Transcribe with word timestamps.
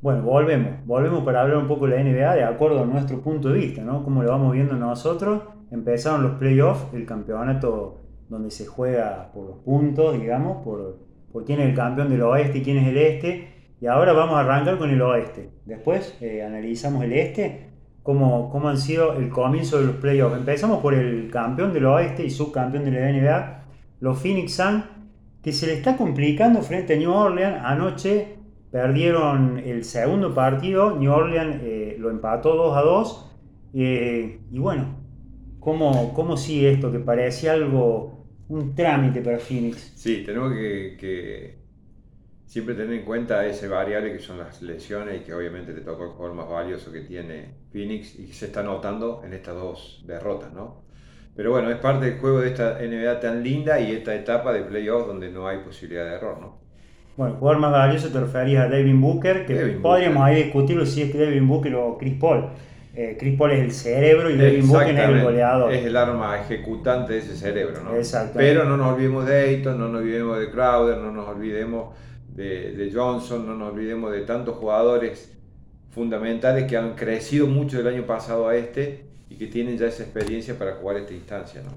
Bueno, 0.00 0.22
volvemos, 0.22 0.86
volvemos 0.86 1.24
para 1.24 1.40
hablar 1.40 1.56
un 1.56 1.66
poco 1.66 1.88
de 1.88 1.96
la 1.96 2.04
NBA 2.04 2.36
de 2.36 2.44
acuerdo 2.44 2.84
a 2.84 2.86
nuestro 2.86 3.20
punto 3.20 3.48
de 3.48 3.58
vista, 3.58 3.82
¿no? 3.82 4.04
Como 4.04 4.22
lo 4.22 4.30
vamos 4.30 4.52
viendo 4.52 4.74
nosotros. 4.74 5.42
Empezaron 5.72 6.22
los 6.22 6.38
playoffs, 6.38 6.94
el 6.94 7.04
campeonato 7.04 7.98
donde 8.28 8.52
se 8.52 8.64
juega 8.64 9.32
por 9.34 9.46
los 9.48 9.56
puntos, 9.58 10.18
digamos, 10.20 10.62
por, 10.62 10.98
quién 11.44 11.60
es 11.60 11.70
el 11.70 11.74
campeón 11.74 12.10
del 12.10 12.22
oeste 12.22 12.58
y 12.58 12.62
quién 12.62 12.76
es 12.76 12.88
el 12.88 12.96
este. 12.96 13.48
Y 13.80 13.86
ahora 13.86 14.12
vamos 14.12 14.36
a 14.36 14.40
arrancar 14.40 14.78
con 14.78 14.88
el 14.88 15.02
oeste. 15.02 15.50
Después 15.64 16.16
eh, 16.20 16.44
analizamos 16.44 17.02
el 17.02 17.12
este, 17.12 17.70
cómo, 18.04 18.50
cómo 18.50 18.68
han 18.68 18.78
sido 18.78 19.14
el 19.14 19.30
comienzo 19.30 19.80
de 19.80 19.86
los 19.86 19.96
playoffs. 19.96 20.36
Empezamos 20.36 20.78
por 20.78 20.94
el 20.94 21.28
campeón 21.28 21.72
del 21.72 21.86
oeste 21.86 22.24
y 22.24 22.30
subcampeón 22.30 22.84
de 22.84 22.92
la 22.92 23.12
NBA, 23.12 23.62
los 23.98 24.16
Phoenix 24.18 24.54
Suns, 24.54 24.84
que 25.42 25.52
se 25.52 25.66
le 25.66 25.72
está 25.72 25.96
complicando 25.96 26.62
frente 26.62 26.94
a 26.94 26.96
New 26.96 27.12
Orleans. 27.12 27.58
Anoche 27.64 28.37
perdieron 28.70 29.58
el 29.58 29.84
segundo 29.84 30.34
partido, 30.34 30.96
New 30.96 31.10
Orleans 31.10 31.62
eh, 31.62 31.96
lo 31.98 32.10
empató 32.10 32.54
2 32.54 32.76
a 32.76 32.82
2. 32.82 33.30
Eh, 33.74 34.40
y 34.50 34.58
bueno, 34.58 34.96
¿cómo, 35.60 36.12
¿cómo 36.14 36.36
sigue 36.36 36.72
esto? 36.72 36.92
Que 36.92 36.98
parecía 36.98 37.52
algo, 37.52 38.26
un 38.48 38.74
trámite 38.74 39.20
para 39.20 39.38
Phoenix. 39.38 39.92
Sí, 39.96 40.22
tenemos 40.24 40.52
que, 40.52 41.58
siempre 42.46 42.74
tener 42.74 42.94
en 42.94 43.04
cuenta 43.04 43.46
ese 43.46 43.68
variable 43.68 44.12
que 44.12 44.20
son 44.20 44.38
las 44.38 44.62
lesiones 44.62 45.20
y 45.20 45.24
que 45.24 45.34
obviamente 45.34 45.72
le 45.72 45.82
toca 45.82 46.04
el 46.04 46.10
jugador 46.10 46.36
más 46.36 46.48
valioso 46.48 46.90
que 46.90 47.02
tiene 47.02 47.54
Phoenix 47.70 48.18
y 48.18 48.26
que 48.26 48.32
se 48.32 48.46
está 48.46 48.62
notando 48.62 49.22
en 49.24 49.34
estas 49.34 49.54
dos 49.54 50.02
derrotas, 50.06 50.52
¿no? 50.52 50.82
Pero 51.36 51.52
bueno, 51.52 51.70
es 51.70 51.76
parte 51.76 52.06
del 52.06 52.18
juego 52.18 52.40
de 52.40 52.48
esta 52.48 52.78
NBA 52.80 53.20
tan 53.20 53.44
linda 53.44 53.78
y 53.78 53.92
esta 53.92 54.14
etapa 54.14 54.52
de 54.52 54.62
playoffs 54.62 55.06
donde 55.06 55.30
no 55.30 55.46
hay 55.46 55.58
posibilidad 55.58 56.04
de 56.04 56.16
error, 56.16 56.40
¿no? 56.40 56.67
Bueno, 57.18 57.34
el 57.34 57.40
jugador 57.40 57.60
más 57.60 57.72
valioso 57.72 58.10
te 58.10 58.20
referías 58.20 58.64
a 58.64 58.68
David 58.68 58.94
Booker, 58.94 59.44
que 59.44 59.56
podríamos 59.82 60.22
ahí 60.22 60.44
discutirlo 60.44 60.86
si 60.86 61.02
es 61.02 61.12
David 61.12 61.42
Booker 61.42 61.74
o 61.74 61.98
Chris 61.98 62.14
Paul. 62.14 62.44
Eh, 62.94 63.16
Chris 63.18 63.36
Paul 63.36 63.50
es 63.50 63.58
el 63.58 63.72
cerebro 63.72 64.30
y 64.30 64.36
David 64.36 64.64
Booker 64.64 64.96
es 64.96 65.08
el 65.08 65.22
goleador. 65.24 65.72
Es 65.72 65.84
el 65.84 65.96
arma 65.96 66.40
ejecutante 66.40 67.14
de 67.14 67.18
ese 67.18 67.36
cerebro, 67.36 67.82
¿no? 67.82 67.90
Pero 68.34 68.62
no 68.66 68.76
nos 68.76 68.94
olvidemos 68.94 69.26
de 69.26 69.36
Ayton, 69.36 69.80
no 69.80 69.88
nos 69.88 70.00
olvidemos 70.00 70.38
de 70.38 70.50
Crowder, 70.52 70.98
no 70.98 71.10
nos 71.10 71.28
olvidemos 71.28 71.96
de, 72.36 72.76
de 72.76 72.92
Johnson, 72.92 73.48
no 73.48 73.56
nos 73.56 73.72
olvidemos 73.72 74.12
de 74.12 74.20
tantos 74.20 74.56
jugadores 74.56 75.36
fundamentales 75.90 76.70
que 76.70 76.76
han 76.76 76.94
crecido 76.94 77.48
mucho 77.48 77.78
del 77.78 77.88
año 77.96 78.06
pasado 78.06 78.46
a 78.46 78.54
este 78.54 79.06
y 79.28 79.34
que 79.34 79.48
tienen 79.48 79.76
ya 79.76 79.86
esa 79.86 80.04
experiencia 80.04 80.56
para 80.56 80.74
jugar 80.74 80.98
esta 80.98 81.14
instancia. 81.14 81.62
¿no? 81.62 81.72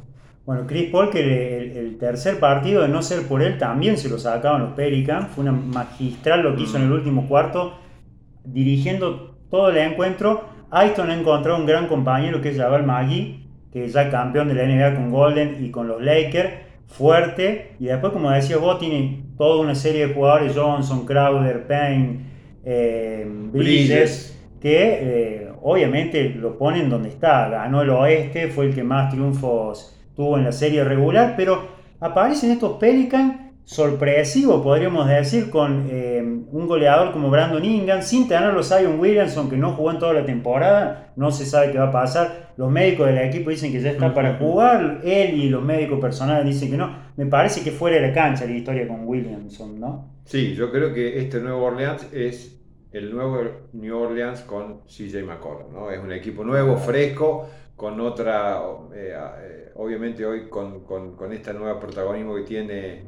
Bueno, 0.45 0.65
Chris 0.65 0.89
Paul, 0.89 1.11
que 1.11 1.71
el, 1.77 1.97
tercer 1.99 2.39
partido, 2.39 2.81
de 2.81 2.87
no 2.87 3.03
ser 3.03 3.27
por 3.27 3.43
él, 3.43 3.59
también 3.59 3.97
se 3.97 4.09
lo 4.09 4.17
sacaban 4.17 4.61
los 4.61 4.71
Pelicans. 4.71 5.27
Fue 5.29 5.43
una 5.43 5.51
magistral 5.51 6.41
lo 6.41 6.55
que 6.55 6.63
hizo 6.63 6.77
en 6.77 6.83
el 6.83 6.89
mm. 6.89 6.93
último 6.93 7.27
cuarto, 7.27 7.77
dirigiendo 8.43 9.35
todo 9.51 9.69
el 9.69 9.77
encuentro. 9.77 10.45
Ayton 10.71 11.11
ha 11.11 11.19
encontrado 11.19 11.59
un 11.59 11.67
gran 11.67 11.87
compañero 11.87 12.41
que 12.41 12.49
es 12.49 12.57
Jabal 12.57 12.85
Magui, 12.85 13.45
que 13.71 13.85
es 13.85 13.93
ya 13.93 14.09
campeón 14.09 14.47
de 14.47 14.55
la 14.55 14.65
NBA 14.65 14.95
con 14.95 15.11
Golden 15.11 15.63
y 15.63 15.69
con 15.69 15.87
los 15.87 16.01
Lakers, 16.01 16.49
fuerte. 16.87 17.75
Y 17.79 17.85
después, 17.85 18.11
como 18.11 18.31
decía 18.31 18.57
vos, 18.57 18.79
tiene 18.79 19.25
toda 19.37 19.61
una 19.61 19.75
serie 19.75 20.07
de 20.07 20.13
jugadores, 20.13 20.53
Johnson, 20.55 21.05
Crowder, 21.05 21.67
Payne, 21.67 22.19
eh, 22.65 23.27
Bridges, 23.27 24.39
que 24.59 24.99
eh, 25.01 25.51
obviamente 25.61 26.29
lo 26.29 26.57
ponen 26.57 26.89
donde 26.89 27.09
está. 27.09 27.47
Ganó 27.47 27.83
el 27.83 27.91
oeste, 27.91 28.47
fue 28.47 28.65
el 28.65 28.75
que 28.75 28.83
más 28.83 29.11
triunfos 29.11 30.00
tuvo 30.15 30.37
en 30.37 30.43
la 30.43 30.51
serie 30.51 30.83
regular, 30.83 31.35
pero 31.35 31.67
aparecen 31.99 32.51
estos 32.51 32.77
Pelicans 32.77 33.51
sorpresivos, 33.63 34.61
podríamos 34.61 35.07
decir, 35.07 35.49
con 35.49 35.87
eh, 35.89 36.21
un 36.21 36.67
goleador 36.67 37.13
como 37.13 37.29
Brandon 37.29 37.63
Ingram, 37.63 38.01
sin 38.01 38.27
tener 38.27 38.53
los 38.53 38.67
Zion 38.67 38.99
Williamson, 38.99 39.49
que 39.49 39.57
no 39.57 39.73
jugó 39.73 39.91
en 39.91 39.99
toda 39.99 40.13
la 40.13 40.25
temporada, 40.25 41.13
no 41.15 41.31
se 41.31 41.45
sabe 41.45 41.71
qué 41.71 41.77
va 41.77 41.87
a 41.87 41.91
pasar. 41.91 42.51
Los 42.57 42.69
médicos 42.69 43.07
del 43.07 43.19
equipo 43.19 43.49
dicen 43.49 43.71
que 43.71 43.79
ya 43.79 43.91
está 43.91 44.13
para 44.13 44.37
jugar, 44.37 44.99
él 45.03 45.35
y 45.35 45.49
los 45.49 45.63
médicos 45.63 45.99
personales 45.99 46.45
dicen 46.45 46.71
que 46.71 46.77
no. 46.77 47.11
Me 47.15 47.25
parece 47.27 47.63
que 47.63 47.71
fuera 47.71 47.95
de 47.95 48.07
la 48.07 48.13
cancha 48.13 48.45
la 48.45 48.51
historia 48.51 48.87
con 48.87 49.07
Williamson, 49.07 49.79
¿no? 49.79 50.11
Sí, 50.25 50.53
yo 50.53 50.71
creo 50.71 50.93
que 50.93 51.19
este 51.19 51.39
nuevo 51.39 51.65
Orleans 51.65 52.07
es 52.11 52.59
el 52.91 53.13
nuevo 53.13 53.39
New 53.73 53.97
Orleans 53.97 54.41
con 54.41 54.81
CJ 54.81 55.23
McCollum, 55.23 55.73
¿no? 55.73 55.91
Es 55.91 55.99
un 55.99 56.11
equipo 56.11 56.43
nuevo, 56.43 56.75
fresco, 56.77 57.47
con 57.81 57.99
otra, 57.99 58.61
eh, 58.93 59.11
eh, 59.41 59.71
obviamente 59.73 60.23
hoy 60.23 60.47
con, 60.49 60.81
con, 60.81 61.15
con 61.15 61.33
este 61.33 61.51
nuevo 61.51 61.79
protagonismo 61.79 62.35
que 62.35 62.43
tiene 62.43 63.01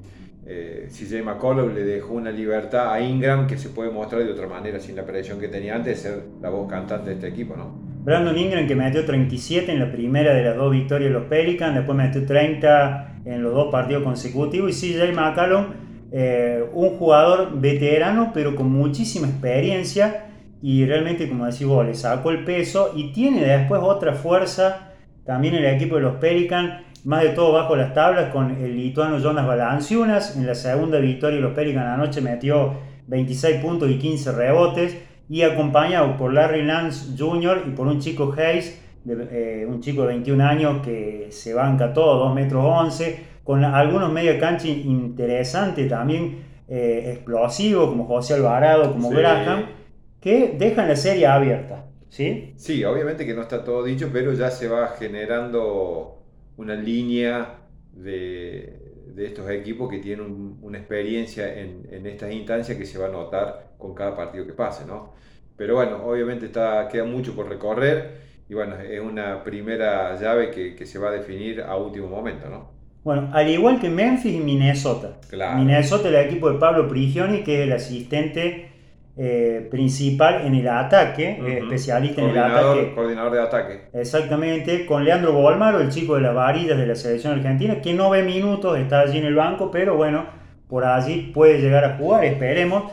eh, 0.47 0.88
CJ 0.89 1.22
McCollum, 1.22 1.75
le 1.75 1.84
dejó 1.84 2.16
una 2.16 2.31
libertad 2.31 2.91
a 2.91 3.00
Ingram 3.00 3.45
que 3.45 3.56
se 3.56 3.69
puede 3.69 3.91
mostrar 3.91 4.23
de 4.23 4.31
otra 4.31 4.47
manera 4.47 4.79
sin 4.79 4.95
la 4.95 5.06
presión 5.06 5.39
que 5.39 5.47
tenía 5.47 5.75
antes 5.75 6.01
de 6.03 6.09
ser 6.09 6.23
la 6.41 6.50
voz 6.50 6.67
cantante 6.67 7.11
de 7.11 7.16
este 7.17 7.28
equipo, 7.28 7.56
¿no? 7.56 7.78
Brandon 8.03 8.35
Ingram 8.35 8.66
que 8.66 8.75
metió 8.75 9.06
37 9.06 9.72
en 9.72 9.79
la 9.79 9.91
primera 9.91 10.34
de 10.34 10.44
las 10.44 10.57
dos 10.57 10.72
victorias 10.72 11.11
de 11.11 11.19
los 11.19 11.28
Pelicans, 11.28 11.75
después 11.75 11.95
metió 11.95 12.25
30 12.25 13.17
en 13.25 13.44
los 13.44 13.53
dos 13.53 13.72
partidos 13.72 14.01
consecutivos 14.01 14.84
y 14.84 14.94
CJ 14.95 15.13
McCollum 15.13 15.66
eh, 16.11 16.66
un 16.73 16.97
jugador 16.97 17.59
veterano 17.61 18.31
pero 18.34 18.55
con 18.55 18.72
muchísima 18.72 19.28
experiencia 19.28 20.33
y 20.63 20.85
realmente 20.85 21.28
como 21.28 21.46
decís 21.46 21.68
vos, 21.68 21.85
le 21.85 21.94
sacó 21.94 22.31
el 22.31 22.46
peso 22.46 22.94
y 22.96 23.12
tiene 23.12 23.44
después 23.44 23.81
otra 23.84 24.13
fuerza 24.13 24.94
también 25.25 25.56
en 25.56 25.66
el 25.66 25.75
equipo 25.75 25.97
de 25.97 26.03
los 26.03 26.16
Pelicans, 26.16 26.85
más 27.03 27.22
de 27.22 27.29
todo 27.31 27.51
bajo 27.51 27.75
las 27.75 27.94
tablas 27.94 28.31
con 28.31 28.50
el 28.50 28.78
lituano 28.78 29.19
Jonas 29.19 29.46
Valanciunas, 29.46 30.38
en 30.38 30.47
la 30.47 30.56
segunda 30.56 31.00
victoria 31.00 31.35
de 31.35 31.41
los 31.41 31.52
Pelicans 31.52 31.88
anoche 31.88 32.22
metió 32.22 32.75
26 33.07 33.62
puntos 33.62 33.91
y 33.91 34.00
15 34.00 34.31
rebotes 34.31 34.97
y 35.28 35.41
acompañado 35.41 36.16
por 36.16 36.34
Larry 36.34 36.63
Lance 36.63 37.13
Jr. 37.18 37.63
y 37.68 37.72
por 37.72 37.88
un 37.88 38.00
chico 38.00 38.34
Hayes, 38.38 38.81
eh, 39.06 39.66
un 39.68 39.81
chico 39.81 40.03
de 40.03 40.07
21 40.07 40.46
años 40.46 40.78
que 40.81 41.28
se 41.31 41.53
banca 41.53 41.91
todo, 41.91 42.23
2 42.23 42.35
metros 42.35 42.63
11, 42.66 43.19
con 43.44 43.66
algunos 43.66 44.13
media 44.13 44.40
cancha 44.40 44.69
interesantes 44.69 45.90
también, 45.90 46.38
eh, 46.69 47.12
explosivos, 47.16 47.90
como 47.90 48.06
José 48.06 48.35
Alvarado, 48.35 48.94
como 48.94 49.09
Graham, 49.09 49.83
que 50.23 50.56
dejan 50.57 50.88
la 50.88 50.95
serie 50.95 51.28
abierta. 51.28 51.85
¿sí? 52.07 52.53
sí, 52.56 52.85
obviamente 52.85 53.25
que 53.25 53.34
no 53.34 53.41
está 53.41 53.63
todo 53.63 53.84
dicho, 53.84 54.09
pero 54.13 54.34
ya 54.34 54.50
se 54.50 54.69
va 54.69 54.95
generando 54.97 56.23
una 56.56 56.75
línea 56.75 57.59
de, 57.91 58.79
estos 59.17 59.50
equipos 59.50 59.89
que 59.89 60.00
tienen 60.00 60.57
una 60.61 60.78
experiencia 60.78 61.59
en, 61.59 61.88
en, 61.91 62.07
estas 62.07 62.31
instancias 62.31 62.78
que 62.78 62.85
se 62.85 62.97
va 62.97 63.07
a 63.07 63.11
notar 63.11 63.73
con 63.78 63.94
cada 63.94 64.16
partido 64.16 64.47
que 64.47 64.53
pase, 64.53 64.85
¿no? 64.85 65.13
Pero 65.57 65.75
bueno, 65.75 66.03
obviamente 66.06 66.45
está, 66.45 66.88
queda 66.88 67.03
mucho 67.03 67.35
por 67.35 67.50
recorrer 67.50 68.22
y 68.47 68.53
bueno, 68.53 68.78
es 68.79 69.00
una 69.01 69.44
primera 69.44 70.19
llave 70.19 70.51
que, 70.51 70.73
que 70.73 70.85
se 70.85 70.97
va 71.00 71.09
a 71.09 71.11
definir 71.11 71.61
a 71.61 71.75
último 71.75 72.07
momento, 72.07 72.50
¿no? 72.50 72.72
Bueno, 73.03 73.29
al 73.34 73.50
igual 73.50 73.79
que 73.81 73.90
Memphis 73.90 74.35
y 74.35 74.40
Minnesota. 74.40 75.17
Minnesota, 75.57 76.07
el 76.07 76.16
equipo 76.16 76.50
de 76.50 76.57
Pablo 76.57 76.88
Prigioni, 76.88 77.44
que 77.44 77.55
es 77.55 77.67
el 77.67 77.73
asistente 77.73 78.72
eh, 79.16 79.68
principal 79.69 80.46
en 80.46 80.56
el 80.56 80.68
ataque, 80.68 81.40
eh, 81.40 81.59
especialista 81.59 82.22
en 82.22 82.29
el 82.29 82.38
ataque. 82.40 82.94
Coordinador 82.96 83.31
de 83.31 83.41
ataque. 83.41 83.81
Exactamente, 83.94 84.88
con 84.88 85.03
Leandro 85.03 85.34
Bolmaro, 85.34 85.81
el 85.81 85.90
chico 85.90 86.16
de 86.16 86.22
las 86.22 86.34
varillas 86.34 86.78
de 86.78 86.88
la 86.88 86.96
selección 86.96 87.34
argentina, 87.34 87.79
que 87.79 87.94
no 87.94 88.09
ve 88.09 88.23
minutos, 88.23 88.78
está 88.79 89.02
allí 89.02 89.19
en 89.19 89.25
el 89.25 89.35
banco, 89.35 89.69
pero 89.69 89.96
bueno, 89.96 90.25
por 90.68 90.85
allí 90.85 91.31
puede 91.31 91.59
llegar 91.59 91.85
a 91.85 91.97
jugar, 91.97 92.25
esperemos. 92.25 92.91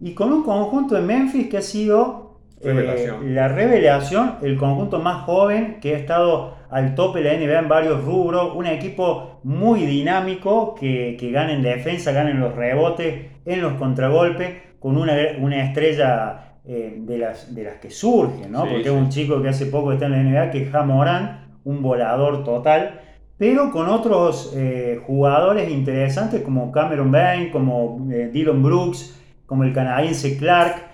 Y 0.00 0.14
con 0.14 0.32
un 0.32 0.42
conjunto 0.42 0.96
de 0.96 1.02
Memphis 1.02 1.48
que 1.48 1.58
ha 1.58 1.62
sido 1.62 2.40
eh, 2.60 3.12
la 3.22 3.46
revelación, 3.46 4.38
el 4.42 4.56
conjunto 4.56 4.98
más 4.98 5.22
joven 5.22 5.78
que 5.80 5.94
ha 5.94 5.98
estado 5.98 6.56
al 6.70 6.96
tope 6.96 7.22
de 7.22 7.32
la 7.32 7.38
NBA 7.38 7.58
en 7.60 7.68
varios 7.68 8.04
rubros, 8.04 8.56
un 8.56 8.66
equipo 8.66 9.38
muy 9.44 9.86
dinámico 9.86 10.74
que, 10.74 11.16
que 11.20 11.30
gana 11.30 11.52
en 11.52 11.62
defensa, 11.62 12.10
gana 12.10 12.30
en 12.30 12.40
los 12.40 12.54
rebotes, 12.56 13.26
en 13.44 13.60
los 13.60 13.74
contragolpes, 13.74 14.71
con 14.82 14.96
una, 14.96 15.14
una 15.38 15.64
estrella 15.64 16.56
eh, 16.64 16.96
de, 16.98 17.18
las, 17.18 17.54
de 17.54 17.62
las 17.62 17.76
que 17.76 17.88
surge, 17.88 18.48
¿no? 18.48 18.60
Porque 18.60 18.82
es 18.82 18.90
un 18.90 19.08
chico 19.08 19.40
que 19.40 19.48
hace 19.48 19.66
poco 19.66 19.92
está 19.92 20.06
en 20.06 20.12
la 20.12 20.22
NBA, 20.22 20.50
que 20.50 20.62
es 20.64 20.70
Jamorán, 20.70 21.46
un 21.64 21.82
volador 21.82 22.42
total, 22.42 23.00
pero 23.38 23.70
con 23.70 23.88
otros 23.88 24.52
eh, 24.56 25.00
jugadores 25.06 25.70
interesantes 25.70 26.42
como 26.42 26.72
Cameron 26.72 27.12
Bain, 27.12 27.50
como 27.50 28.08
eh, 28.10 28.30
Dylan 28.32 28.60
Brooks, 28.60 29.20
como 29.46 29.62
el 29.62 29.72
canadiense 29.72 30.36
Clark, 30.36 30.90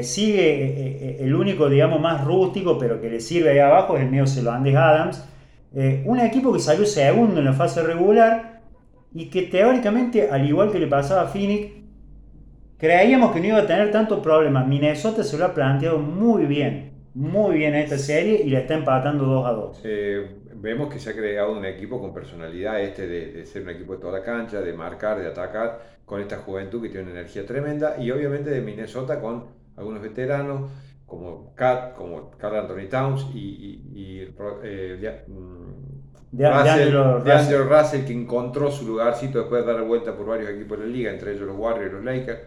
sigue 0.00 1.22
el 1.22 1.34
único, 1.34 1.68
digamos, 1.68 2.00
más 2.00 2.24
rústico, 2.24 2.78
pero 2.78 3.02
que 3.02 3.10
le 3.10 3.20
sirve 3.20 3.50
ahí 3.50 3.58
abajo, 3.58 3.98
es 3.98 4.04
el 4.04 4.10
neozelandés 4.10 4.74
Adams. 4.74 5.28
un 6.06 6.20
equipo 6.20 6.54
que 6.54 6.58
salió 6.58 6.86
segundo 6.86 7.40
en 7.40 7.44
la 7.44 7.52
fase 7.52 7.82
regular 7.82 8.62
y 9.12 9.26
que 9.26 9.42
teóricamente, 9.42 10.30
al 10.30 10.48
igual 10.48 10.72
que 10.72 10.78
le 10.78 10.86
pasaba 10.86 11.22
a 11.22 11.26
Phoenix, 11.26 11.77
creíamos 12.78 13.32
que 13.32 13.40
no 13.40 13.46
iba 13.46 13.58
a 13.58 13.66
tener 13.66 13.90
tantos 13.90 14.20
problemas. 14.20 14.66
Minnesota 14.66 15.22
se 15.22 15.36
lo 15.36 15.44
ha 15.44 15.54
planteado 15.54 15.98
muy 15.98 16.46
bien, 16.46 16.92
muy 17.14 17.58
bien 17.58 17.74
esta 17.74 17.98
serie 17.98 18.40
y 18.42 18.50
la 18.50 18.60
está 18.60 18.74
empatando 18.74 19.24
2 19.24 19.46
a 19.46 19.52
2. 19.52 19.82
vemos 20.54 20.92
que 20.92 20.98
se 20.98 21.10
ha 21.10 21.12
creado 21.14 21.52
un 21.52 21.64
equipo 21.64 22.00
con 22.00 22.14
personalidad, 22.14 22.80
este 22.80 23.06
de, 23.06 23.44
ser 23.46 23.62
un 23.62 23.70
equipo 23.70 23.94
de 23.94 24.00
toda 24.00 24.18
la 24.18 24.24
cancha, 24.24 24.60
de 24.60 24.72
marcar, 24.72 25.20
de 25.20 25.26
atacar, 25.26 25.98
con 26.04 26.20
esta 26.20 26.38
juventud 26.38 26.80
que 26.80 26.88
tiene 26.88 27.10
una 27.10 27.20
energía 27.20 27.44
tremenda 27.44 27.96
y 27.98 28.10
obviamente 28.10 28.50
de 28.50 28.60
Minnesota 28.62 29.20
con 29.20 29.44
algunos 29.76 30.00
veteranos, 30.00 30.70
como 31.06 31.54
Cat, 31.54 31.94
como 31.94 32.30
Carl 32.32 32.56
Anthony 32.56 32.88
Towns 32.88 33.26
y, 33.34 34.22
eh, 34.62 35.26
de, 36.30 36.50
Russell, 36.50 37.62
Russell, 37.68 38.04
que 38.04 38.12
encontró 38.12 38.70
su 38.70 38.86
lugarcito 38.86 39.38
después 39.38 39.64
de 39.64 39.72
dar 39.72 39.82
vuelta 39.82 40.16
por 40.16 40.26
varios 40.26 40.50
equipos 40.50 40.78
de 40.78 40.86
la 40.86 40.92
liga, 40.92 41.10
entre 41.10 41.32
ellos 41.32 41.46
los 41.46 41.56
Warriors 41.56 41.90
y 41.90 41.94
los 41.94 42.04
Lakers, 42.04 42.40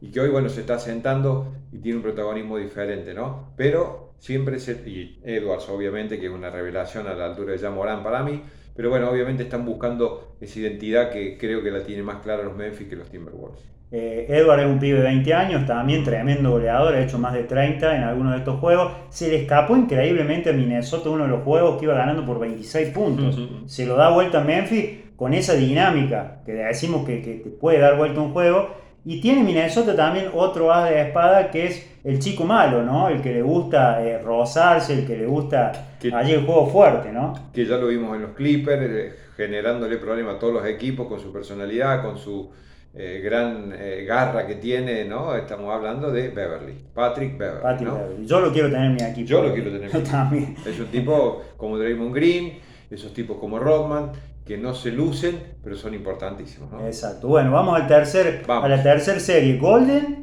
y 0.00 0.10
que 0.10 0.20
hoy, 0.20 0.30
bueno, 0.30 0.48
se 0.48 0.60
está 0.60 0.78
sentando 0.78 1.54
y 1.72 1.78
tiene 1.78 1.98
un 1.98 2.02
protagonismo 2.02 2.56
diferente, 2.56 3.14
¿no? 3.14 3.52
Pero 3.56 4.14
siempre 4.18 4.58
se, 4.58 4.72
y 4.88 5.20
Edwards, 5.24 5.68
obviamente, 5.68 6.18
que 6.18 6.26
es 6.26 6.32
una 6.32 6.50
revelación 6.50 7.06
a 7.06 7.14
la 7.14 7.26
altura 7.26 7.52
de 7.52 7.58
Jean 7.58 7.74
Morán 7.74 8.02
para 8.02 8.22
mí, 8.22 8.42
pero 8.74 8.90
bueno, 8.90 9.10
obviamente 9.10 9.42
están 9.42 9.64
buscando 9.64 10.36
esa 10.40 10.58
identidad 10.58 11.10
que 11.10 11.36
creo 11.38 11.62
que 11.62 11.70
la 11.70 11.84
tiene 11.84 12.02
más 12.02 12.22
clara 12.22 12.42
los 12.42 12.56
Memphis 12.56 12.88
que 12.88 12.96
los 12.96 13.10
Timberwolves. 13.10 13.62
Eh, 13.92 14.26
Edward 14.28 14.60
es 14.60 14.66
un 14.66 14.78
pibe 14.78 14.98
de 14.98 15.04
20 15.04 15.34
años, 15.34 15.66
también 15.66 16.04
tremendo 16.04 16.52
goleador, 16.52 16.94
ha 16.94 17.00
hecho 17.02 17.18
más 17.18 17.32
de 17.32 17.42
30 17.42 17.96
en 17.96 18.02
algunos 18.04 18.32
de 18.32 18.38
estos 18.38 18.60
juegos. 18.60 18.92
Se 19.08 19.28
le 19.28 19.42
escapó 19.42 19.76
increíblemente 19.76 20.50
a 20.50 20.52
Minnesota 20.52 21.10
uno 21.10 21.24
de 21.24 21.30
los 21.30 21.42
juegos 21.42 21.78
que 21.78 21.86
iba 21.86 21.94
ganando 21.94 22.24
por 22.24 22.38
26 22.38 22.88
puntos. 22.90 23.38
Se 23.66 23.86
lo 23.86 23.96
da 23.96 24.10
vuelta 24.10 24.40
a 24.40 24.44
Memphis 24.44 24.90
con 25.16 25.34
esa 25.34 25.54
dinámica 25.54 26.40
que 26.46 26.52
decimos 26.52 27.04
que, 27.04 27.20
que 27.20 27.34
te 27.34 27.50
puede 27.50 27.78
dar 27.78 27.96
vuelta 27.96 28.20
un 28.20 28.32
juego 28.32 28.80
y 29.04 29.20
tiene 29.20 29.42
Minnesota 29.42 29.96
también 29.96 30.26
otro 30.34 30.72
as 30.72 30.90
de 30.90 31.00
espada 31.00 31.50
que 31.50 31.66
es 31.66 31.90
el 32.04 32.18
chico 32.18 32.44
malo, 32.44 32.82
¿no? 32.82 33.08
El 33.08 33.22
que 33.22 33.32
le 33.32 33.42
gusta 33.42 34.02
eh, 34.04 34.18
rozarse, 34.18 34.94
el 34.94 35.06
que 35.06 35.16
le 35.16 35.26
gusta 35.26 35.72
allí 36.12 36.32
el 36.32 36.44
juego 36.44 36.66
fuerte, 36.66 37.10
¿no? 37.10 37.32
Que 37.52 37.64
ya 37.64 37.76
lo 37.76 37.88
vimos 37.88 38.14
en 38.16 38.22
los 38.22 38.32
Clippers, 38.32 38.82
eh, 38.82 39.14
generándole 39.36 39.96
problemas 39.96 40.36
a 40.36 40.38
todos 40.38 40.54
los 40.54 40.66
equipos 40.66 41.06
con 41.08 41.18
su 41.18 41.32
personalidad, 41.32 42.02
con 42.02 42.18
su 42.18 42.50
eh, 42.94 43.20
gran 43.22 43.72
garra 44.06 44.46
que 44.46 44.56
tiene, 44.56 45.04
¿no? 45.04 45.34
Estamos 45.36 45.72
hablando 45.72 46.10
de 46.10 46.28
Beverly, 46.28 46.74
Patrick 46.92 47.38
Beverly. 47.38 47.62
Patrick 47.62 47.92
Beverly. 47.92 48.26
Yo 48.26 48.40
lo 48.40 48.52
quiero 48.52 48.70
tener 48.70 48.86
en 48.86 48.94
mi 48.94 49.02
equipo. 49.02 49.28
Yo 49.28 49.42
lo 49.42 49.52
quiero 49.52 49.70
tener 49.70 49.88
equipo. 49.90 50.10
también. 50.10 50.56
Es 50.66 50.78
un 50.80 50.86
tipo 50.86 51.42
como 51.56 51.78
Draymond 51.78 52.14
Green, 52.14 52.58
esos 52.90 53.14
tipos 53.14 53.38
como 53.38 53.58
Rodman 53.58 54.12
que 54.44 54.58
no 54.58 54.74
se 54.74 54.90
lucen, 54.90 55.38
pero 55.62 55.76
son 55.76 55.94
importantísimos. 55.94 56.72
¿no? 56.72 56.84
Exacto. 56.84 57.28
Bueno, 57.28 57.52
vamos, 57.52 57.80
al 57.80 57.86
tercer, 57.86 58.42
a 58.48 58.68
la 58.68 58.82
tercera 58.82 59.20
serie. 59.20 59.58
Golden 59.58 60.20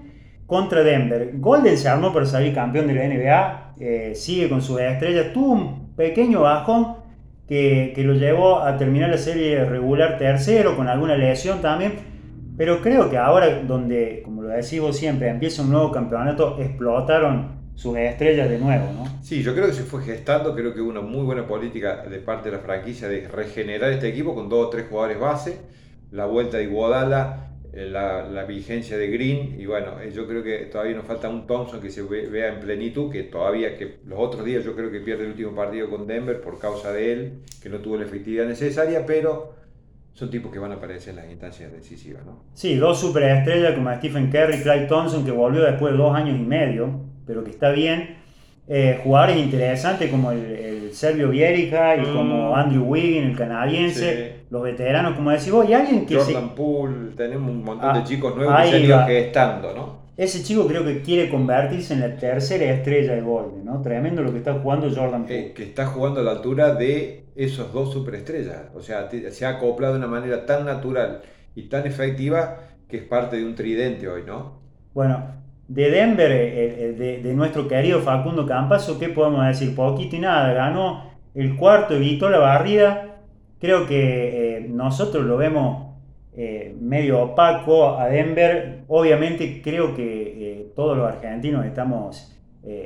contra 0.47 0.81
Denver. 0.83 1.31
Golden 1.35 1.77
se 1.77 1.87
armó 1.87 2.11
para 2.11 2.25
salir 2.25 2.53
campeón 2.53 2.87
de 2.87 2.93
la 2.93 3.07
NBA, 3.07 3.73
eh, 3.79 4.15
sigue 4.15 4.49
con 4.49 4.61
sus 4.61 4.79
estrellas, 4.79 5.33
tuvo 5.33 5.53
un 5.53 5.95
pequeño 5.95 6.41
bajón 6.41 6.97
que, 7.47 7.93
que, 7.95 8.03
lo 8.03 8.13
llevó 8.13 8.59
a 8.59 8.77
terminar 8.77 9.09
la 9.09 9.17
serie 9.17 9.63
regular 9.63 10.17
tercero, 10.17 10.75
con 10.75 10.87
alguna 10.87 11.15
lesión 11.15 11.61
también, 11.61 11.93
pero 12.57 12.81
creo 12.81 13.09
que 13.09 13.17
ahora 13.17 13.61
donde, 13.61 14.21
como 14.25 14.41
lo 14.41 14.49
decimos 14.49 14.97
siempre, 14.97 15.29
empieza 15.29 15.61
un 15.61 15.71
nuevo 15.71 15.91
campeonato, 15.91 16.57
explotaron 16.59 17.57
sus 17.75 17.95
estrellas 17.95 18.49
de 18.49 18.57
nuevo, 18.57 18.85
¿no? 18.93 19.05
Sí, 19.21 19.43
yo 19.43 19.53
creo 19.53 19.67
que 19.67 19.73
se 19.73 19.83
fue 19.83 20.01
gestando, 20.01 20.55
creo 20.55 20.73
que 20.73 20.81
una 20.81 21.01
muy 21.01 21.23
buena 21.23 21.47
política 21.47 22.03
de 22.09 22.17
parte 22.17 22.49
de 22.49 22.57
la 22.57 22.63
franquicia 22.63 23.07
de 23.07 23.27
regenerar 23.27 23.91
este 23.91 24.07
equipo 24.07 24.33
con 24.33 24.49
dos 24.49 24.65
o 24.65 24.69
tres 24.69 24.87
jugadores 24.89 25.19
base, 25.19 25.59
la 26.11 26.25
vuelta 26.25 26.57
de 26.57 26.63
Iguodala, 26.63 27.51
eh, 27.71 27.85
la, 27.85 28.43
vigencia 28.45 28.97
de 28.97 29.07
Green, 29.09 29.59
y 29.59 29.67
bueno, 29.67 30.01
eh, 30.01 30.11
yo 30.11 30.25
creo 30.25 30.41
que 30.41 30.65
todavía 30.65 30.95
nos 30.95 31.05
falta 31.05 31.29
un 31.29 31.45
Thompson 31.45 31.79
que 31.79 31.91
se 31.91 32.01
vea 32.01 32.53
en 32.53 32.59
plenitud, 32.59 33.11
que 33.11 33.23
todavía, 33.23 33.77
que 33.77 33.97
los 34.07 34.17
otros 34.17 34.43
días 34.43 34.63
yo 34.63 34.75
creo 34.75 34.89
que 34.89 34.99
pierde 35.01 35.25
el 35.25 35.31
último 35.31 35.53
partido 35.53 35.87
con 35.87 36.07
Denver 36.07 36.41
por 36.41 36.57
causa 36.57 36.91
de 36.91 37.13
él, 37.13 37.33
que 37.61 37.69
no 37.69 37.77
tuvo 37.77 37.97
la 37.97 38.05
efectividad 38.05 38.47
necesaria, 38.47 39.05
pero 39.05 39.56
son 40.17 40.31
tipos 40.31 40.51
que 40.51 40.57
van 40.57 40.71
a 40.71 40.75
aparecer 40.75 41.11
en 41.11 41.17
las 41.17 41.29
instancias 41.29 41.71
decisivas, 41.71 42.25
¿no? 42.25 42.39
Sí, 42.55 42.75
dos 42.75 42.99
superestrellas 42.99 43.73
como 43.73 43.93
Stephen 43.93 44.31
Curry, 44.31 44.63
Clyde 44.63 44.87
Thompson, 44.87 45.23
que 45.23 45.29
volvió 45.29 45.61
después 45.61 45.91
de 45.91 45.99
dos 45.99 46.15
años 46.15 46.35
y 46.39 46.43
medio, 46.43 46.89
pero 47.27 47.43
que 47.43 47.51
está 47.51 47.69
bien. 47.69 48.17
Eh, 48.67 48.99
jugadores 49.03 49.37
interesantes 49.37 50.09
como 50.09 50.31
el, 50.31 50.89
serbio 50.91 51.29
Vierica 51.29 51.97
y 51.97 52.03
como 52.05 52.49
mm. 52.49 52.55
Andrew 52.55 52.83
Wiggin, 52.85 53.25
el 53.25 53.37
canadiense, 53.37 54.45
los 54.49 54.63
veteranos, 54.63 55.13
como 55.13 55.29
decís 55.29 55.51
vos, 55.51 55.69
y 55.69 55.73
alguien 55.73 56.07
que. 56.07 56.15
Jordan 56.15 56.55
Poole, 56.55 57.11
tenemos 57.15 57.51
un 57.51 57.63
montón 57.63 57.93
de 57.93 57.99
ah, 57.99 58.03
chicos 58.03 58.35
nuevos 58.35 58.55
que 58.59 58.69
se 58.69 58.75
han 58.75 58.83
ido 58.83 59.05
gestando, 59.05 59.73
¿no? 59.75 60.06
Ese 60.17 60.43
chico 60.43 60.67
creo 60.67 60.83
que 60.83 61.01
quiere 61.01 61.29
convertirse 61.29 61.93
en 61.93 62.01
la 62.01 62.17
tercera 62.17 62.65
estrella 62.65 63.13
de 63.13 63.21
Golden, 63.21 63.63
¿no? 63.63 63.81
Tremendo 63.81 64.23
lo 64.23 64.31
que 64.31 64.39
está 64.39 64.55
jugando 64.55 64.89
Jordan 64.89 65.23
Poole. 65.23 65.39
Eh, 65.39 65.53
que 65.53 65.63
está 65.63 65.85
jugando 65.85 66.19
a 66.21 66.23
la 66.23 66.31
altura 66.31 66.73
de 66.73 67.25
esos 67.35 67.71
dos 67.71 67.93
superestrellas. 67.93 68.63
O 68.75 68.81
sea, 68.81 69.09
se 69.09 69.45
ha 69.45 69.49
acoplado 69.49 69.93
de 69.93 69.99
una 69.99 70.07
manera 70.07 70.45
tan 70.45 70.65
natural 70.65 71.21
y 71.53 71.69
tan 71.69 71.85
efectiva 71.85 72.57
que 72.89 72.97
es 72.97 73.03
parte 73.03 73.37
de 73.37 73.45
un 73.45 73.55
tridente 73.55 74.07
hoy, 74.07 74.23
¿no? 74.25 74.59
Bueno, 74.93 75.23
de 75.67 75.91
Denver, 75.91 76.31
eh, 76.31 76.89
eh, 76.89 77.19
de, 77.21 77.33
nuestro 77.33 77.67
querido 77.67 77.99
Facundo 77.99 78.45
Campaso, 78.45 78.97
¿qué 78.97 79.09
podemos 79.09 79.45
decir? 79.45 79.75
Poquito 79.75 80.15
y 80.15 80.19
nada, 80.19 80.53
ganó 80.53 81.11
el 81.35 81.57
cuarto, 81.57 81.95
evitó 81.95 82.29
la 82.29 82.39
barrida. 82.39 83.17
Creo 83.59 83.85
que 83.85 84.57
eh, 84.57 84.67
nosotros 84.69 85.25
lo 85.25 85.35
vemos 85.37 85.86
medio 86.79 87.21
opaco 87.21 87.97
a 87.97 88.07
Denver. 88.07 88.83
Obviamente 88.87 89.61
creo 89.63 89.95
que 89.95 90.71
todos 90.75 90.97
los 90.97 91.07
argentinos 91.07 91.65
estamos, 91.65 92.37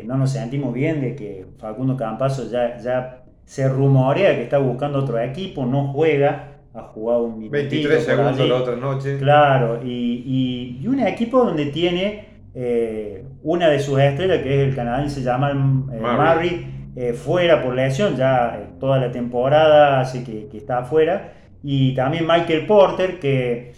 no 0.06 0.18
nos 0.18 0.32
sentimos 0.32 0.74
bien 0.74 1.02
de 1.02 1.16
que 1.16 1.46
Facundo 1.58 1.98
Campaso 1.98 2.50
ya, 2.50 2.78
ya 2.78 3.24
se 3.44 3.68
rumorea 3.68 4.36
que 4.36 4.44
está 4.44 4.58
buscando 4.58 5.00
otro 5.00 5.20
equipo, 5.20 5.66
no 5.66 5.92
juega, 5.92 6.60
ha 6.74 6.84
jugado 6.84 7.24
un 7.24 7.50
23 7.50 8.04
segundos 8.04 8.48
la 8.48 8.56
otra 8.56 8.76
noche. 8.78 9.18
Claro, 9.18 9.82
y, 9.84 10.80
y 10.82 10.88
un 10.88 11.00
equipo 11.02 11.44
donde 11.44 11.66
tiene 11.66 12.32
eh, 12.54 13.24
una 13.44 13.70
de 13.70 13.80
sus 13.80 13.98
estrellas, 14.00 14.40
que 14.40 14.62
es 14.62 14.70
el 14.70 14.76
canadiense 14.76 15.22
llama 15.22 15.52
eh, 15.94 16.66
eh, 16.96 17.14
fuera 17.14 17.64
por 17.64 17.74
lesión, 17.74 18.16
ya 18.16 18.72
toda 18.80 19.00
la 19.00 19.12
temporada, 19.12 20.02
así 20.02 20.24
que, 20.24 20.48
que 20.50 20.58
está 20.58 20.80
afuera. 20.80 21.34
Y 21.64 21.94
también 21.96 22.26
Michael 22.28 22.66
Porter, 22.66 23.20
que 23.20 23.74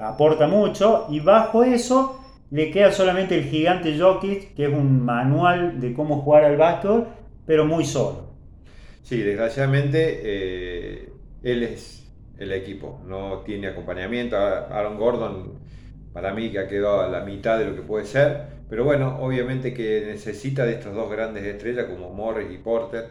aporta 0.00 0.46
mucho. 0.46 1.06
Y 1.10 1.20
bajo 1.20 1.64
eso 1.64 2.20
le 2.50 2.70
queda 2.70 2.92
solamente 2.92 3.36
el 3.36 3.44
gigante 3.44 3.98
Jokic, 3.98 4.54
que 4.54 4.66
es 4.66 4.72
un 4.72 5.04
manual 5.04 5.80
de 5.80 5.92
cómo 5.92 6.20
jugar 6.20 6.44
al 6.44 6.56
básquetbol, 6.56 7.08
pero 7.46 7.64
muy 7.64 7.84
solo. 7.84 8.34
Sí, 9.02 9.18
desgraciadamente 9.18 11.10
él 11.42 11.62
es 11.62 12.10
el 12.38 12.52
equipo, 12.52 13.02
no 13.06 13.42
tiene 13.44 13.68
acompañamiento. 13.68 14.36
Aaron 14.36 14.96
Gordon 14.96 15.58
para 16.12 16.32
mí 16.32 16.50
que 16.50 16.60
ha 16.60 16.68
quedado 16.68 17.02
a 17.02 17.08
la 17.08 17.20
mitad 17.20 17.58
de 17.58 17.66
lo 17.66 17.74
que 17.74 17.82
puede 17.82 18.06
ser, 18.06 18.42
pero 18.68 18.84
bueno, 18.84 19.18
obviamente 19.20 19.74
que 19.74 20.04
necesita 20.06 20.64
de 20.64 20.74
estas 20.74 20.94
dos 20.94 21.10
grandes 21.10 21.44
estrellas 21.44 21.86
como 21.86 22.10
Morris 22.10 22.52
y 22.52 22.58
Porter, 22.58 23.10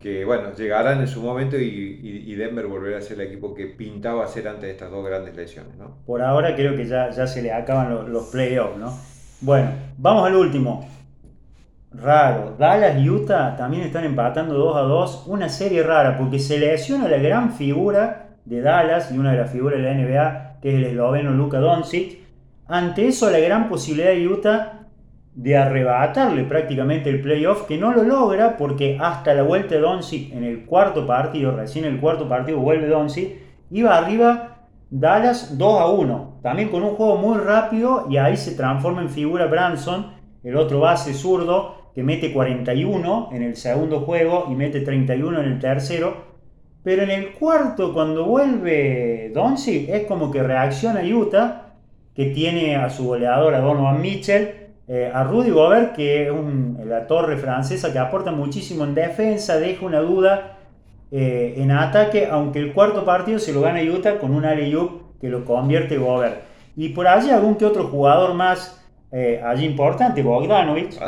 que 0.00 0.24
bueno, 0.24 0.52
llegarán 0.54 1.00
en 1.00 1.08
su 1.08 1.22
momento 1.22 1.56
y, 1.58 2.34
Denver 2.34 2.66
volverá 2.66 2.98
a 2.98 3.00
ser 3.00 3.20
el 3.20 3.28
equipo 3.28 3.54
que 3.54 3.66
pintaba 3.66 4.26
ser 4.26 4.48
antes 4.48 4.62
de 4.62 4.70
estas 4.72 4.90
dos 4.90 5.06
grandes 5.06 5.36
lesiones, 5.36 5.76
¿no? 5.76 5.98
Por 6.04 6.20
ahora 6.20 6.56
creo 6.56 6.76
que 6.76 6.84
ya, 6.84 7.10
ya 7.10 7.26
se 7.26 7.42
le 7.42 7.52
acaban 7.52 8.12
los, 8.12 8.26
playoffs, 8.26 8.76
¿no? 8.76 8.92
Bueno, 9.40 9.70
vamos 9.96 10.26
al 10.26 10.34
último. 10.34 10.88
Raro, 11.92 12.56
Dallas 12.58 12.98
y 12.98 13.08
Utah 13.08 13.56
también 13.56 13.84
están 13.84 14.04
empatando 14.04 14.54
2 14.54 14.76
a 14.76 14.80
2. 14.80 15.24
Una 15.28 15.48
serie 15.48 15.84
rara 15.84 16.18
porque 16.18 16.40
se 16.40 16.58
lesiona 16.58 17.08
la 17.08 17.18
gran 17.18 17.52
figura 17.52 18.30
de 18.44 18.60
Dallas 18.60 19.12
y 19.12 19.18
una 19.18 19.30
de 19.30 19.38
las 19.38 19.50
figuras 19.52 19.80
de 19.80 19.84
la 19.84 19.94
NBA, 19.94 20.58
que 20.60 20.70
es 20.70 20.74
el 20.74 20.84
esloveno 20.84 21.30
Luka 21.30 21.60
Doncic 21.60 22.24
ante 22.66 23.08
eso, 23.08 23.30
la 23.30 23.38
gran 23.40 23.68
posibilidad 23.68 24.10
de 24.10 24.26
Utah 24.26 24.83
de 25.34 25.56
arrebatarle 25.56 26.44
prácticamente 26.44 27.10
el 27.10 27.20
playoff, 27.20 27.66
que 27.66 27.76
no 27.76 27.92
lo 27.92 28.04
logra 28.04 28.56
porque 28.56 28.96
hasta 29.00 29.34
la 29.34 29.42
vuelta 29.42 29.74
de 29.74 29.80
Doncic 29.80 30.32
en 30.32 30.44
el 30.44 30.64
cuarto 30.64 31.06
partido, 31.06 31.56
recién 31.56 31.84
en 31.84 31.94
el 31.94 32.00
cuarto 32.00 32.28
partido 32.28 32.60
vuelve 32.60 32.86
Doncic, 32.86 33.32
iba 33.70 33.96
arriba 33.96 34.68
Dallas 34.90 35.58
2 35.58 35.80
a 35.80 35.86
1, 35.86 36.38
también 36.42 36.68
con 36.68 36.84
un 36.84 36.94
juego 36.94 37.16
muy 37.16 37.38
rápido 37.38 38.06
y 38.08 38.16
ahí 38.16 38.36
se 38.36 38.54
transforma 38.54 39.02
en 39.02 39.10
figura 39.10 39.46
Branson, 39.46 40.12
el 40.44 40.56
otro 40.56 40.80
base 40.80 41.14
zurdo, 41.14 41.90
que 41.94 42.02
mete 42.02 42.32
41 42.32 43.30
en 43.32 43.42
el 43.42 43.56
segundo 43.56 44.00
juego 44.00 44.46
y 44.50 44.54
mete 44.54 44.80
31 44.80 45.40
en 45.40 45.46
el 45.46 45.58
tercero. 45.58 46.34
Pero 46.82 47.02
en 47.02 47.10
el 47.10 47.32
cuarto, 47.32 47.94
cuando 47.94 48.24
vuelve 48.26 49.30
Doncic, 49.32 49.88
es 49.88 50.06
como 50.06 50.30
que 50.30 50.42
reacciona 50.42 51.00
Utah 51.02 51.74
que 52.14 52.26
tiene 52.26 52.76
a 52.76 52.90
su 52.90 53.06
goleador, 53.06 53.54
a 53.54 53.60
Donovan 53.60 54.00
Mitchell, 54.00 54.63
eh, 54.86 55.10
a 55.12 55.24
Rudy 55.24 55.50
Gobert, 55.50 55.94
que 55.94 56.28
es 56.28 56.86
la 56.86 57.06
torre 57.06 57.36
francesa 57.38 57.92
que 57.92 57.98
aporta 57.98 58.32
muchísimo 58.32 58.84
en 58.84 58.94
defensa, 58.94 59.58
deja 59.58 59.86
una 59.86 60.00
duda 60.00 60.58
eh, 61.10 61.54
en 61.56 61.70
ataque, 61.70 62.28
aunque 62.30 62.58
el 62.58 62.74
cuarto 62.74 63.04
partido 63.04 63.38
se 63.38 63.52
lo 63.52 63.62
gana 63.62 63.80
Utah 63.82 64.18
con 64.18 64.34
un 64.34 64.44
alley 64.44 64.76
que 65.20 65.28
lo 65.28 65.44
convierte 65.44 65.96
Gobert. 65.96 66.42
Y 66.76 66.90
por 66.90 67.06
allí 67.06 67.30
algún 67.30 67.54
que 67.54 67.64
otro 67.64 67.84
jugador 67.84 68.34
más 68.34 68.84
eh, 69.10 69.40
allí 69.42 69.64
importante, 69.64 70.22
Bogdanovich. 70.22 70.98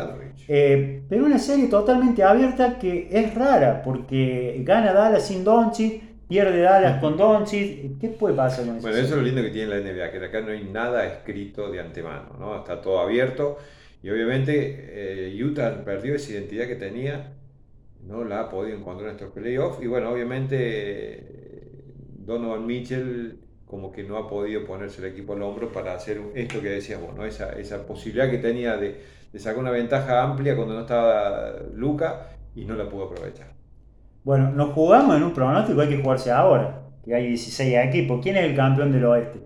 pero 0.47 1.26
una 1.26 1.38
serie 1.38 1.66
totalmente 1.66 2.23
abierta 2.23 2.78
que 2.78 3.09
es 3.11 3.35
rara, 3.35 3.83
porque 3.83 4.62
gana 4.64 4.92
Dallas 4.95 5.26
sin 5.26 5.45
Doncic, 5.45 6.02
pierde 6.28 6.61
Dallas 6.61 7.00
con 7.00 7.16
Doncic. 7.16 7.99
¿Qué 8.00 8.09
puede 8.09 8.35
pasar 8.35 8.66
con 8.66 8.76
eso? 8.76 8.83
Bueno, 8.83 8.97
eso 8.99 9.14
es 9.14 9.16
lo 9.16 9.23
lindo 9.23 9.42
que 9.42 9.50
tiene 9.50 9.68
la 9.68 9.80
NBA, 9.80 10.11
que 10.11 10.25
acá 10.25 10.40
no 10.40 10.50
hay 10.50 10.64
nada 10.64 11.06
escrito 11.06 11.71
de 11.71 11.80
antemano, 11.80 12.37
¿no? 12.38 12.56
Está 12.59 12.80
todo 12.80 13.00
abierto. 13.00 13.59
Y 14.02 14.11
obviamente 14.11 15.28
eh, 15.28 15.45
Utah 15.45 15.85
perdió 15.85 16.14
esa 16.14 16.33
identidad 16.33 16.66
que 16.66 16.76
tenía, 16.76 17.33
no 18.06 18.25
la 18.25 18.40
ha 18.40 18.50
podido 18.50 18.76
encontrar 18.76 19.11
en 19.11 19.16
estos 19.16 19.33
playoffs. 19.33 19.83
Y 19.83 19.87
bueno, 19.87 20.11
obviamente 20.11 21.25
Donovan 22.18 22.66
Mitchell 22.66 23.40
como 23.66 23.90
que 23.92 24.04
no 24.04 24.16
ha 24.16 24.28
podido 24.28 24.64
ponerse 24.64 25.00
el 25.00 25.12
equipo 25.12 25.35
al 25.35 25.42
hombro 25.42 25.73
para 25.73 25.95
hacer 25.95 26.21
esto 26.35 26.61
que 26.62 26.68
decías 26.71 27.00
vos, 27.00 27.12
esa, 27.26 27.52
esa 27.59 27.85
posibilidad 27.87 28.30
que 28.30 28.38
tenía 28.38 28.76
de, 28.76 29.00
de 29.33 29.38
sacar 29.40 29.59
una 29.59 29.73
ventaja 29.73 30.23
amplia 30.23 30.54
cuando 30.54 30.75
no 30.75 30.83
estaba 30.83 31.52
Luca 31.75 32.28
y 32.54 32.64
no 32.64 32.76
la 32.76 32.88
pudo 32.88 33.06
aprovechar. 33.06 33.56
Bueno, 34.26 34.50
nos 34.52 34.75
jugamos 34.75 35.16
en 35.16 35.23
un 35.23 35.33
pronóstico, 35.33 35.80
hay 35.80 35.88
que 35.88 36.02
jugarse 36.02 36.30
ahora, 36.30 36.83
que 37.02 37.14
hay 37.14 37.28
16 37.28 37.76
equipos. 37.88 38.21
¿Quién 38.23 38.37
es 38.37 38.45
el 38.45 38.54
campeón 38.56 38.92
del 38.92 39.04
oeste? 39.06 39.40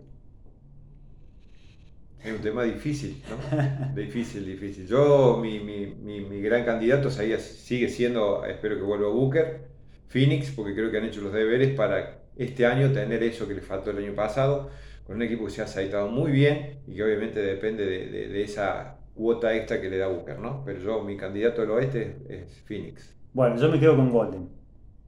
Es 2.23 2.33
un 2.33 2.43
tema 2.43 2.65
difícil, 2.65 3.23
¿no? 3.29 3.37
difícil, 3.95 4.45
difícil. 4.45 4.87
Yo, 4.87 5.39
mi, 5.41 5.59
mi, 5.61 5.87
mi, 5.87 6.21
mi 6.21 6.41
gran 6.43 6.65
candidato 6.65 7.11
sigue 7.11 7.89
siendo, 7.89 8.45
espero 8.45 8.77
que 8.77 8.83
vuelva 8.83 9.09
Booker, 9.09 9.69
Phoenix, 10.09 10.51
porque 10.51 10.75
creo 10.75 10.91
que 10.91 10.99
han 10.99 11.05
hecho 11.05 11.23
los 11.23 11.33
deberes 11.33 11.75
para 11.75 12.23
este 12.37 12.67
año 12.67 12.93
tener 12.93 13.23
eso 13.23 13.49
que 13.49 13.55
le 13.55 13.63
faltó 13.63 13.91
el 13.91 13.99
año 13.99 14.15
pasado, 14.15 14.71
con 15.07 15.17
un 15.17 15.23
equipo 15.23 15.47
que 15.47 15.51
se 15.51 15.63
ha 15.63 15.65
aceitado 15.65 16.09
muy 16.09 16.31
bien 16.31 16.81
y 16.87 16.95
que 16.95 17.05
obviamente 17.05 17.41
depende 17.41 17.87
de, 17.87 18.07
de, 18.11 18.29
de 18.29 18.43
esa 18.43 18.99
cuota 19.15 19.55
extra 19.57 19.81
que 19.81 19.89
le 19.89 19.97
da 19.99 20.09
Booker, 20.09 20.39
¿no? 20.39 20.63
Pero 20.65 20.79
yo, 20.81 21.03
mi 21.03 21.17
candidato 21.17 21.63
del 21.63 21.71
oeste 21.71 22.19
es 22.29 22.61
Phoenix. 22.67 23.17
Bueno, 23.33 23.57
yo 23.57 23.69
me 23.69 23.81
quedo 23.81 23.97
con 23.97 24.11
Golden. 24.11 24.60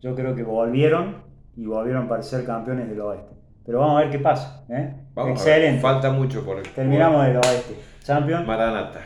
Yo 0.02 0.16
creo 0.16 0.34
que 0.34 0.42
volvieron 0.42 1.22
y 1.56 1.64
volvieron 1.64 2.08
para 2.08 2.22
ser 2.22 2.44
campeones 2.44 2.88
del 2.88 3.00
oeste. 3.00 3.32
Pero 3.64 3.78
vamos 3.78 3.98
a 3.98 4.00
ver 4.00 4.10
qué 4.10 4.18
pasa. 4.18 4.64
¿eh? 4.68 4.92
Vamos 5.14 5.38
Excelente. 5.38 5.80
Falta 5.80 6.10
mucho 6.10 6.44
por 6.44 6.60
Terminamos 6.60 7.24
del 7.24 7.36
oeste. 7.36 7.78
Champion. 8.02 8.44
Maranata. 8.44 9.00